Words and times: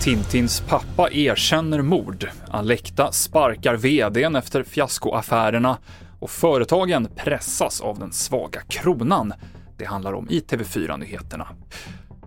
Tintins 0.00 0.60
pappa 0.60 1.10
erkänner 1.10 1.82
mord. 1.82 2.28
Alekta 2.50 3.12
sparkar 3.12 3.76
VDn 3.76 4.36
efter 4.36 4.62
fiaskoaffärerna 4.62 5.78
och 6.20 6.30
företagen 6.30 7.08
pressas 7.16 7.80
av 7.80 7.98
den 7.98 8.12
svaga 8.12 8.60
kronan. 8.60 9.32
Det 9.78 9.84
handlar 9.84 10.12
om 10.12 10.26
i 10.30 10.40
TV4-nyheterna. 10.40 11.48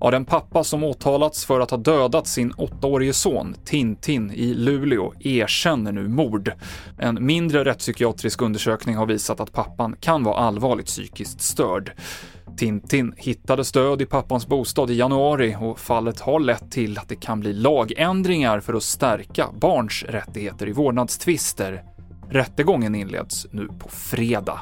Ja, 0.00 0.10
den 0.10 0.24
pappa 0.24 0.64
som 0.64 0.84
åtalats 0.84 1.44
för 1.44 1.60
att 1.60 1.70
ha 1.70 1.78
dödat 1.78 2.26
sin 2.26 2.52
åttaårige 2.52 3.12
son 3.12 3.54
Tintin 3.64 4.30
i 4.30 4.54
Luleå 4.54 5.12
erkänner 5.20 5.92
nu 5.92 6.08
mord. 6.08 6.52
En 6.98 7.26
mindre 7.26 7.64
rättspsykiatrisk 7.64 8.42
undersökning 8.42 8.96
har 8.96 9.06
visat 9.06 9.40
att 9.40 9.52
pappan 9.52 9.96
kan 10.00 10.24
vara 10.24 10.36
allvarligt 10.36 10.86
psykiskt 10.86 11.40
störd. 11.40 11.92
Tintin 12.56 13.14
hittades 13.16 13.72
död 13.72 14.02
i 14.02 14.06
pappans 14.06 14.46
bostad 14.46 14.90
i 14.90 14.94
januari 14.94 15.56
och 15.60 15.78
fallet 15.78 16.20
har 16.20 16.40
lett 16.40 16.70
till 16.70 16.98
att 16.98 17.08
det 17.08 17.16
kan 17.16 17.40
bli 17.40 17.52
lagändringar 17.52 18.60
för 18.60 18.74
att 18.74 18.82
stärka 18.82 19.48
barns 19.60 20.04
rättigheter 20.08 20.68
i 20.68 20.72
vårdnadstvister. 20.72 21.84
Rättegången 22.30 22.94
inleds 22.94 23.46
nu 23.50 23.68
på 23.78 23.88
fredag. 23.88 24.60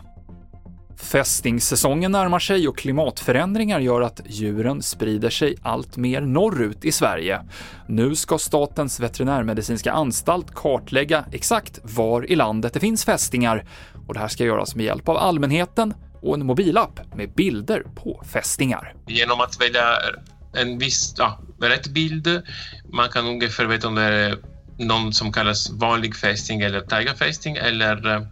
Fästingssäsongen 0.96 2.12
närmar 2.12 2.38
sig 2.38 2.68
och 2.68 2.78
klimatförändringar 2.78 3.80
gör 3.80 4.00
att 4.00 4.20
djuren 4.26 4.82
sprider 4.82 5.30
sig 5.30 5.56
allt 5.62 5.96
mer 5.96 6.20
norrut 6.20 6.84
i 6.84 6.92
Sverige. 6.92 7.40
Nu 7.86 8.14
ska 8.14 8.38
Statens 8.38 9.00
veterinärmedicinska 9.00 9.92
anstalt 9.92 10.54
kartlägga 10.54 11.24
exakt 11.32 11.80
var 11.82 12.30
i 12.30 12.36
landet 12.36 12.72
det 12.72 12.80
finns 12.80 13.04
fästingar 13.04 13.64
och 14.06 14.14
det 14.14 14.20
här 14.20 14.28
ska 14.28 14.44
göras 14.44 14.74
med 14.74 14.84
hjälp 14.84 15.08
av 15.08 15.16
allmänheten 15.16 15.94
och 16.24 16.34
en 16.34 16.46
mobilapp 16.46 17.00
med 17.14 17.34
bilder 17.34 17.82
på 17.94 18.22
fästingar. 18.32 18.94
Genom 19.06 19.40
att 19.40 19.60
välja 19.60 19.98
en 20.52 20.78
viss, 20.78 21.14
ja, 21.18 21.38
rätt 21.60 21.88
bild, 21.88 22.42
man 22.92 23.08
kan 23.08 23.26
ungefär 23.26 23.64
veta 23.64 23.88
om 23.88 23.94
det 23.94 24.02
är 24.02 24.38
någon 24.78 25.12
som 25.12 25.32
kallas 25.32 25.70
vanlig 25.70 26.16
fästing 26.16 26.60
eller 26.60 26.80
tigerfästing 26.80 27.56
eller 27.56 28.14
eh, 28.14 28.22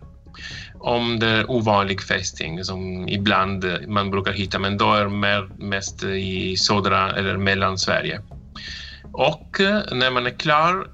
om 0.81 1.19
det 1.19 1.29
är 1.29 1.51
ovanlig 1.51 2.03
fästing 2.03 2.65
som 2.65 3.09
ibland 3.09 3.65
man 3.89 4.11
brukar 4.11 4.33
hitta, 4.33 4.59
men 4.59 4.79
då 4.79 4.93
är 4.93 5.05
det 5.05 5.65
mest 5.65 6.03
i 6.05 6.57
södra 6.57 7.11
eller 7.11 7.37
Mellansverige. 7.37 8.21
Och 9.13 9.61
eh, 9.61 9.83
när 9.93 10.11
man 10.11 10.27
är 10.27 10.39
klar, 10.39 10.91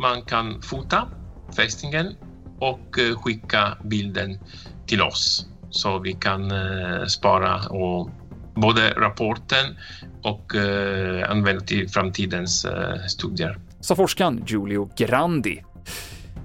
man 0.00 0.22
kan 0.22 0.62
fota 0.62 1.08
fästingen 1.56 2.14
och 2.58 2.98
eh, 2.98 3.16
skicka 3.16 3.78
bilden 3.84 4.38
till 4.86 5.02
oss 5.02 5.46
så 5.76 5.98
vi 5.98 6.12
kan 6.12 6.50
eh, 6.50 7.04
spara 7.06 7.60
och 7.68 8.10
både 8.54 8.90
rapporten 8.90 9.76
och 10.22 10.54
eh, 10.54 11.30
använda 11.30 11.60
till 11.60 11.88
framtidens 11.88 12.64
eh, 12.64 13.06
studier. 13.08 13.58
Sa 13.80 13.94
forskaren 13.94 14.44
Giulio 14.46 14.90
Grandi 14.96 15.62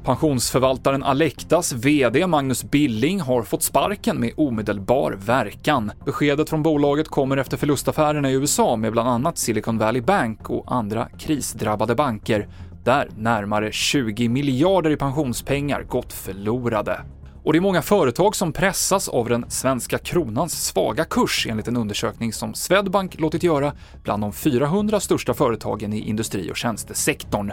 Pensionsförvaltaren 0.03 1.03
Alektas 1.03 1.73
VD 1.73 2.27
Magnus 2.27 2.63
Billing 2.63 3.19
har 3.19 3.43
fått 3.43 3.63
sparken 3.63 4.19
med 4.19 4.31
omedelbar 4.37 5.11
verkan. 5.11 5.91
Beskedet 6.05 6.49
från 6.49 6.63
bolaget 6.63 7.07
kommer 7.07 7.37
efter 7.37 7.57
förlustaffärerna 7.57 8.29
i 8.29 8.33
USA 8.33 8.75
med 8.75 8.91
bland 8.91 9.09
annat 9.09 9.37
Silicon 9.37 9.77
Valley 9.77 10.02
Bank 10.02 10.49
och 10.49 10.75
andra 10.75 11.09
krisdrabbade 11.19 11.95
banker, 11.95 12.47
där 12.83 13.09
närmare 13.17 13.71
20 13.71 14.29
miljarder 14.29 14.89
i 14.89 14.97
pensionspengar 14.97 15.83
gått 15.83 16.13
förlorade. 16.13 17.02
Och 17.44 17.53
det 17.53 17.59
är 17.59 17.61
många 17.61 17.81
företag 17.81 18.36
som 18.36 18.53
pressas 18.53 19.09
av 19.09 19.30
den 19.30 19.45
svenska 19.50 19.97
kronans 19.97 20.66
svaga 20.66 21.06
kurs 21.06 21.48
enligt 21.50 21.67
en 21.67 21.78
undersökning 21.78 22.33
som 22.33 22.53
Swedbank 22.53 23.20
låtit 23.20 23.44
göra 23.44 23.73
bland 24.03 24.23
de 24.23 24.33
400 24.33 25.00
största 25.00 25.33
företagen 25.33 25.94
i 25.94 26.00
industri 26.00 26.52
och 26.52 26.58
tjänstesektorn. 26.58 27.52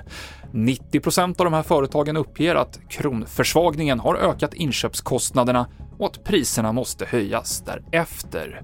90% 0.53 1.23
av 1.23 1.45
de 1.45 1.53
här 1.53 1.63
företagen 1.63 2.17
uppger 2.17 2.55
att 2.55 2.81
kronförsvagningen 2.89 4.01
har 4.01 4.17
ökat 4.17 4.55
inköpskostnaderna 4.55 5.69
och 5.99 6.07
att 6.07 6.25
priserna 6.25 6.73
måste 6.73 7.05
höjas 7.05 7.65
därefter. 7.67 8.63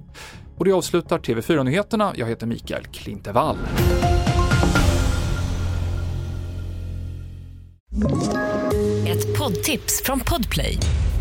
Och 0.59 0.65
det 0.65 0.73
avslutar 0.73 1.19
TV4-nyheterna. 1.19 2.13
Jag 2.17 2.27
heter 2.27 2.47
Mikael 2.47 2.85
Klintevall. 2.85 3.59
Ett 9.07 9.39
poddtips 9.39 10.03
från 10.05 10.21
Podplay. 10.21 10.79